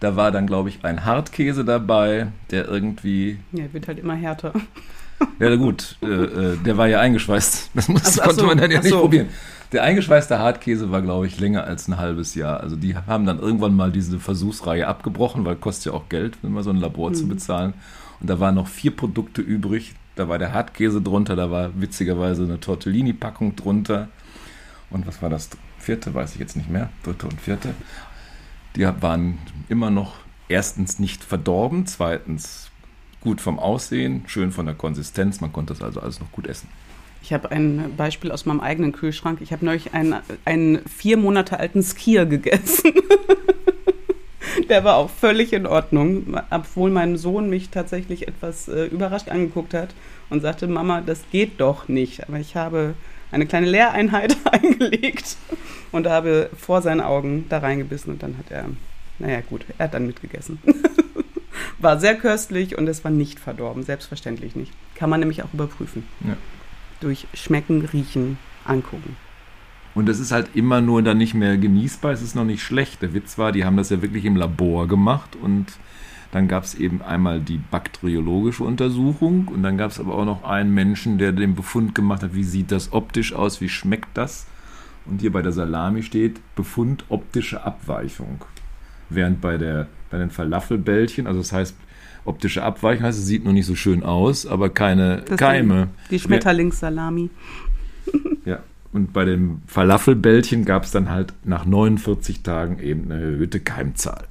[0.00, 4.52] Da war dann, glaube ich, ein Hartkäse dabei, der irgendwie Ja, wird halt immer härter.
[5.40, 7.70] ja, gut, äh, äh, der war ja eingeschweißt.
[7.74, 9.00] Das, muss, Ach so, konnte ach man so, dann ja nicht so.
[9.00, 9.28] probieren.
[9.72, 12.60] Der eingeschweißte Hartkäse war, glaube ich, länger als ein halbes Jahr.
[12.60, 16.52] Also die haben dann irgendwann mal diese Versuchsreihe abgebrochen, weil kostet ja auch Geld, wenn
[16.52, 17.28] man so ein Labor zu Mhm.
[17.30, 17.74] bezahlen.
[18.20, 19.94] Und da waren noch vier Produkte übrig.
[20.14, 24.08] Da war der Hartkäse drunter, da war witzigerweise eine Tortellini-Packung drunter.
[24.90, 26.90] Und was war das vierte, weiß ich jetzt nicht mehr.
[27.02, 27.70] Dritte und vierte.
[28.76, 30.16] Die waren immer noch
[30.48, 32.70] erstens nicht verdorben, zweitens
[33.20, 35.40] gut vom Aussehen, schön von der Konsistenz.
[35.40, 36.68] Man konnte das also alles noch gut essen.
[37.22, 39.40] Ich habe ein Beispiel aus meinem eigenen Kühlschrank.
[39.40, 42.92] Ich habe neulich einen, einen vier Monate alten Skier gegessen.
[44.68, 49.74] Der war auch völlig in Ordnung, obwohl mein Sohn mich tatsächlich etwas äh, überrascht angeguckt
[49.74, 49.94] hat
[50.30, 52.28] und sagte, Mama, das geht doch nicht.
[52.28, 52.94] Aber ich habe
[53.30, 55.36] eine kleine Lehreinheit eingelegt
[55.92, 58.66] und habe vor seinen Augen da reingebissen und dann hat er,
[59.18, 60.58] naja gut, er hat dann mitgegessen.
[61.78, 64.72] War sehr köstlich und es war nicht verdorben, selbstverständlich nicht.
[64.94, 66.04] Kann man nämlich auch überprüfen.
[66.26, 66.36] Ja.
[67.00, 69.16] Durch Schmecken, Riechen, Angucken.
[69.94, 73.02] Und es ist halt immer nur dann nicht mehr genießbar, es ist noch nicht schlecht.
[73.02, 75.66] Der Witz war, die haben das ja wirklich im Labor gemacht und
[76.32, 80.44] dann gab es eben einmal die bakteriologische Untersuchung und dann gab es aber auch noch
[80.44, 84.46] einen Menschen, der den Befund gemacht hat, wie sieht das optisch aus, wie schmeckt das.
[85.06, 88.44] Und hier bei der Salami steht Befund optische Abweichung.
[89.08, 91.76] Während bei, der, bei den Falafelbällchen, also das heißt
[92.24, 95.88] optische Abweichung, heißt es sieht noch nicht so schön aus, aber keine Das Keime.
[96.10, 97.30] Die Schmetterlingssalami.
[98.44, 98.60] Ja.
[98.92, 104.28] Und bei den Falafelbällchen gab es dann halt nach 49 Tagen eben eine erhöhte Keimzahl.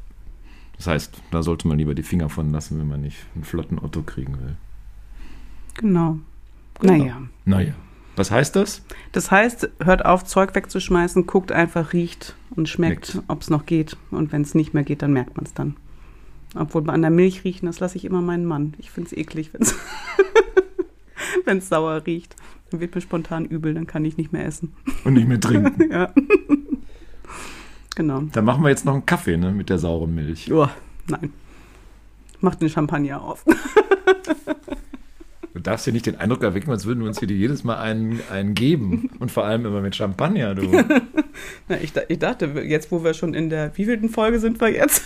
[0.78, 3.80] Das heißt, da sollte man lieber die Finger von lassen, wenn man nicht einen flotten
[3.80, 4.56] Otto kriegen will.
[5.76, 6.20] Genau.
[6.80, 6.94] Genau.
[6.94, 7.22] Naja.
[7.46, 7.74] Naja.
[8.16, 8.82] Was heißt das?
[9.12, 13.98] Das heißt, hört auf, Zeug wegzuschmeißen, guckt einfach, riecht und schmeckt, ob es noch geht.
[14.10, 15.76] Und wenn es nicht mehr geht, dann merkt man es dann.
[16.56, 18.74] Obwohl bei an der Milch riechen, das lasse ich immer meinen Mann.
[18.78, 19.54] Ich finde es eklig.
[19.54, 19.76] Wenn's
[21.46, 22.36] wenn es sauer riecht.
[22.72, 24.74] Dann wird mir spontan übel, dann kann ich nicht mehr essen.
[25.04, 25.92] Und nicht mehr trinken.
[25.92, 26.12] ja.
[27.95, 28.21] Genau.
[28.31, 30.51] Dann machen wir jetzt noch einen Kaffee, ne, mit der sauren Milch.
[30.51, 30.69] Oh,
[31.08, 31.34] nein.
[32.41, 33.43] Mach den Champagner auf.
[35.55, 38.19] Du darfst hier nicht den Eindruck erwecken, als würden wir uns hier jedes Mal einen,
[38.29, 39.10] einen geben.
[39.19, 40.69] Und vor allem immer mit Champagner, du.
[41.69, 45.01] Na, ich, ich dachte, jetzt wo wir schon in der wievielten Folge sind wir jetzt?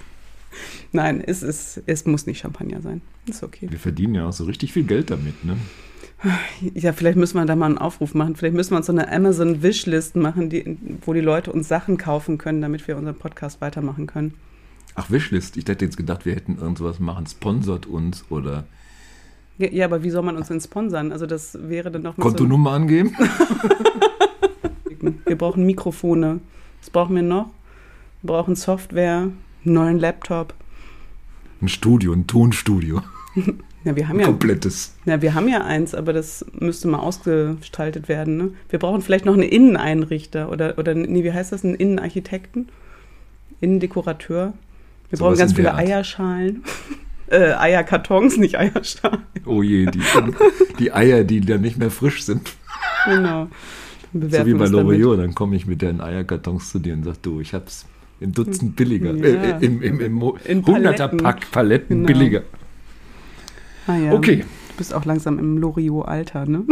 [0.92, 3.00] Nein, es, ist, es muss nicht Champagner sein.
[3.26, 3.68] Ist okay.
[3.70, 5.56] Wir verdienen ja auch so richtig viel Geld damit, ne?
[6.74, 8.34] Ja, vielleicht müssen wir da mal einen Aufruf machen.
[8.34, 12.38] Vielleicht müssen wir uns so eine Amazon-Wishlist machen, die, wo die Leute uns Sachen kaufen
[12.38, 14.34] können, damit wir unseren Podcast weitermachen können.
[14.96, 15.56] Ach, Wishlist.
[15.56, 18.64] Ich hätte jetzt gedacht, wir hätten irgendwas machen, sponsert uns oder.
[19.58, 21.12] Ja, ja, aber wie soll man uns denn sponsern?
[21.12, 23.14] Also das wäre dann doch Kontonummer angeben?
[25.00, 26.40] so Wir brauchen Mikrofone.
[26.80, 27.46] Was brauchen wir noch?
[28.22, 29.28] Wir brauchen Software,
[29.64, 30.54] einen neuen Laptop.
[31.60, 33.02] Ein Studio, ein Tonstudio.
[33.84, 34.94] Ja, wir haben ja, komplettes.
[35.06, 38.36] ja, wir haben ja eins, aber das müsste mal ausgestaltet werden.
[38.36, 38.50] Ne?
[38.68, 41.64] Wir brauchen vielleicht noch einen Inneneinrichter oder, oder nee, wie heißt das?
[41.64, 42.68] Einen Innenarchitekten?
[43.60, 44.52] Innendekorateur.
[45.10, 45.74] Wir Sowas brauchen ganz in viele.
[45.74, 46.62] Eierschalen.
[47.28, 49.22] äh, Eierkartons, nicht Eierschalen.
[49.46, 50.00] Oh je, die,
[50.78, 52.52] die Eier, die dann nicht mehr frisch sind.
[53.06, 53.48] Genau.
[54.12, 54.66] So wie bei.
[54.66, 57.86] Loriot, dann komme ich mit den Eierkartons zu dir und sag, du, ich hab's
[58.20, 59.58] im Dutzend billiger, Ja.
[59.58, 61.16] äh, im, im, im Mo- In 100er Paletten.
[61.18, 62.06] Pack Paletten Genau.
[62.06, 62.42] billiger.
[63.88, 64.12] Ah, ja.
[64.12, 66.64] Okay, Du bist auch langsam im Loriot-Alter, ne?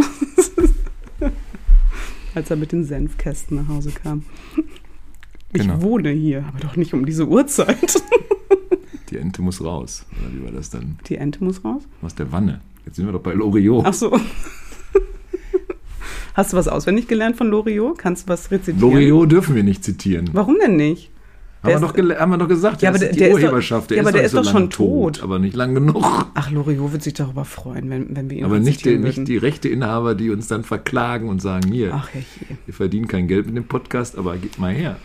[2.34, 4.24] Als er mit den Senfkästen nach Hause kam.
[5.52, 5.80] Ich Genau.
[5.82, 7.94] wohne hier, aber doch nicht um diese Uhrzeit.
[9.10, 10.04] die Ente muss raus.
[10.20, 10.98] Oder wie war das dann?
[11.08, 11.82] Die Ente muss raus?
[12.02, 12.60] Aus der Wanne.
[12.84, 13.84] Jetzt sind wir doch bei Loriot.
[13.86, 14.16] Ach so.
[16.34, 17.96] Hast du was auswendig gelernt von Loriot?
[17.98, 18.80] Kannst du was rezitieren?
[18.92, 20.28] Loriot dürfen wir nicht zitieren.
[20.34, 21.10] Warum denn nicht?
[21.62, 23.34] Haben wir, Der doch haben wir doch gesagt, Ja, aber ist der- die der ist
[23.36, 23.90] doch- Urheberschaft.
[23.90, 25.22] ja, aber der noch ist doch schon tot.
[25.22, 26.04] Aber nicht lang genug.
[26.34, 29.28] Ach, Loriot wird sich darüber freuen, wenn, wenn wir ihn Aber nicht die, rezitieren nicht
[29.28, 32.08] die Rechteinhaber, die uns dann verklagen und sagen, hier, Ach,
[32.66, 34.96] wir verdienen kein Geld mit dem Podcast, aber gib mal her.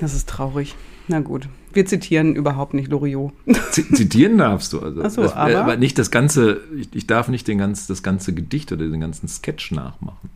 [0.00, 0.74] Das ist traurig.
[1.08, 1.48] Na gut.
[1.74, 3.32] Wir zitieren überhaupt nicht Loriot.
[3.72, 4.78] Zitieren darfst du.
[4.80, 7.86] Also Ach so, das, aber- aber nicht das ganze, ich, ich darf nicht den ganz,
[7.86, 10.30] das ganze Gedicht oder den ganzen Sketch nachmachen.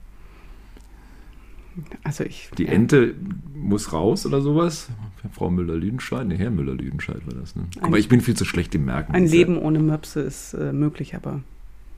[2.03, 2.51] Also ich.
[2.59, 2.71] Die ja.
[2.73, 3.15] Ente
[3.55, 4.89] muss raus oder sowas.
[5.33, 7.57] Frau Müller-Lüdenscheid, nee, Herr Müller-Lüdenscheid war das.
[7.57, 7.65] Ne?
[7.79, 9.15] Ein- Aber ich bin viel zu schlecht im Merken.
[9.15, 11.41] Ein ist ja- Leben ohne Möpse ist äh, möglich, aber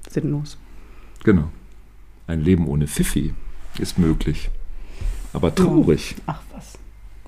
[0.09, 0.59] sinnlos.
[1.25, 1.49] Genau.
[2.27, 3.35] Ein Leben ohne Pfiffi
[3.79, 4.51] ist möglich.
[5.33, 6.17] Aber traurig.
[6.27, 6.79] Ach was.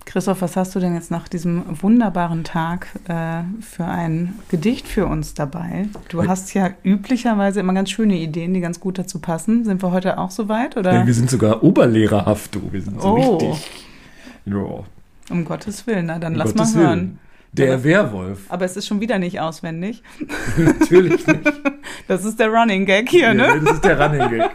[0.06, 5.06] Christoph, was hast du denn jetzt nach diesem wunderbaren Tag äh, für ein Gedicht für
[5.06, 5.86] uns dabei?
[6.08, 9.64] Du hast ja üblicherweise immer ganz schöne Ideen, die ganz gut dazu passen.
[9.64, 10.76] Sind wir heute auch soweit?
[10.76, 10.94] Oder?
[10.94, 12.72] Ja, wir sind sogar oberlehrerhaft, du.
[12.72, 13.36] Wir sind so Oh.
[13.36, 13.70] richtig.
[14.46, 14.84] Ja,
[15.30, 16.98] um Gottes Willen, na dann um lass Gottes mal hören.
[17.00, 17.18] Willen.
[17.52, 18.40] Der Aber- Werwolf.
[18.48, 20.02] Aber es ist schon wieder nicht auswendig.
[20.56, 21.40] Natürlich nicht.
[22.08, 23.46] Das ist der Running Gag hier, ne?
[23.46, 24.50] Ja, das ist der Running Gag.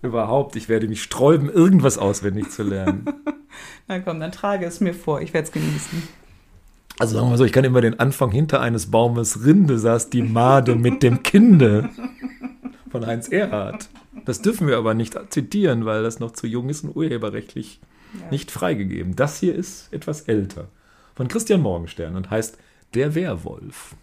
[0.00, 3.04] Überhaupt, ich werde mich sträuben, irgendwas auswendig zu lernen.
[3.88, 5.20] Na komm, dann trage es mir vor.
[5.20, 6.02] Ich werde es genießen.
[6.98, 10.08] Also sagen wir mal so, ich kann immer den Anfang hinter eines Baumes Rinde saß
[10.08, 11.90] die Made mit dem Kinde
[12.90, 13.88] von Heinz Erhardt.
[14.24, 17.80] Das dürfen wir aber nicht zitieren, weil das noch zu jung ist und urheberrechtlich
[18.30, 19.16] nicht freigegeben.
[19.16, 20.68] Das hier ist etwas älter.
[21.14, 22.58] Von Christian Morgenstern und heißt
[22.94, 23.94] Der Werwolf.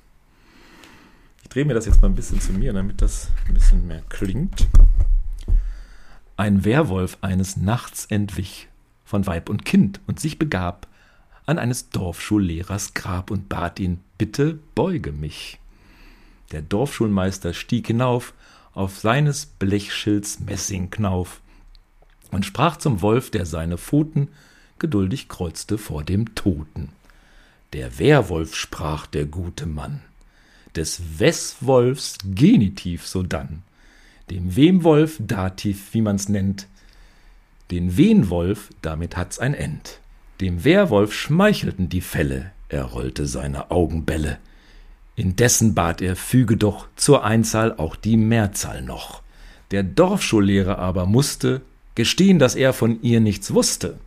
[1.44, 4.02] Ich drehe mir das jetzt mal ein bisschen zu mir, damit das ein bisschen mehr
[4.10, 4.68] klingt.
[6.38, 8.68] Ein Werwolf eines Nachts entwich
[9.06, 10.88] von Weib und Kind und sich begab
[11.46, 15.60] an eines Dorfschullehrers Grab und bat ihn, bitte beuge mich.
[16.52, 18.34] Der Dorfschulmeister stieg hinauf
[18.74, 21.42] auf seines Blechschilds Messingknauf
[22.32, 24.30] und sprach zum Wolf, der seine Pfoten
[24.80, 26.90] geduldig kreuzte vor dem Toten.
[27.74, 30.02] Der Werwolf sprach der gute Mann,
[30.76, 33.64] des Wesswolfs Genitiv sodann,
[34.30, 36.68] dem Wemwolf Dativ, wie man's nennt,
[37.72, 40.00] den Wenwolf, damit hat's ein End.
[40.40, 44.38] Dem Werwolf schmeichelten die Felle, er rollte seine Augenbälle.
[45.16, 49.22] Indessen bat er, füge doch zur Einzahl auch die Mehrzahl noch.
[49.72, 51.62] Der Dorfschullehrer aber musste
[51.96, 53.98] gestehen, dass er von ihr nichts wusste.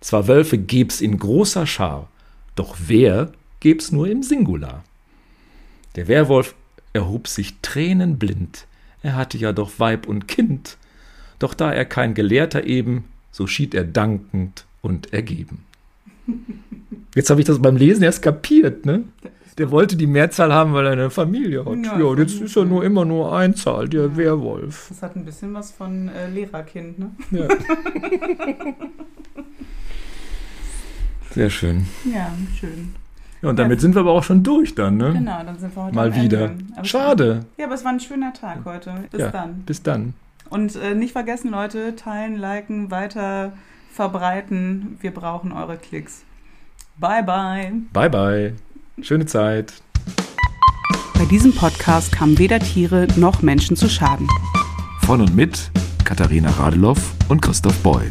[0.00, 2.08] Zwar Wölfe gäb's in großer Schar,
[2.54, 4.84] doch wer gäb's nur im Singular.
[5.96, 6.54] Der Werwolf
[6.92, 8.66] erhob sich tränenblind,
[9.02, 10.76] er hatte ja doch Weib und Kind,
[11.38, 15.64] doch da er kein Gelehrter eben, so schied er dankend und ergeben.
[17.14, 19.04] Jetzt habe ich das beim Lesen erst kapiert, ne?
[19.58, 21.76] Der wollte die Mehrzahl haben, weil er eine Familie hat.
[21.84, 24.86] Ja, Ja, und jetzt ist er nur immer nur Einzahl, der Werwolf.
[24.88, 27.10] Das hat ein bisschen was von äh, Lehrerkind, ne?
[27.32, 27.48] Ja.
[31.32, 31.86] Sehr schön.
[32.04, 32.94] Ja, schön.
[33.42, 35.12] Ja, und damit sind wir aber auch schon durch dann, ne?
[35.12, 36.50] Genau, dann sind wir heute Mal wieder.
[36.82, 37.44] Schade.
[37.56, 38.94] Ja, aber es war ein schöner Tag heute.
[39.10, 39.62] Bis ja, dann.
[39.66, 40.14] Bis dann.
[40.50, 43.52] Und äh, nicht vergessen, Leute, teilen, liken, weiter
[43.92, 44.98] verbreiten.
[45.00, 46.24] Wir brauchen eure Klicks.
[46.96, 47.72] Bye, bye.
[47.92, 48.54] Bye, bye.
[49.02, 49.72] Schöne Zeit.
[51.14, 54.28] Bei diesem Podcast kamen weder Tiere noch Menschen zu Schaden.
[55.02, 55.70] Von und mit
[56.04, 58.10] Katharina Radeloff und Christoph Boy.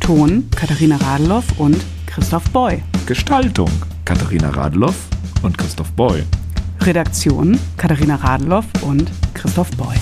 [0.00, 2.82] Ton Katharina Radeloff und Christoph Boy.
[3.06, 3.70] Gestaltung
[4.04, 4.96] Katharina Radeloff
[5.42, 6.22] und Christoph Boy.
[6.80, 9.96] Redaktion Katharina Radeloff und Christoph Boy.